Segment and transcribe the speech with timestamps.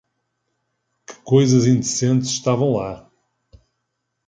[1.05, 3.07] Que coisas indecentes estavam lá!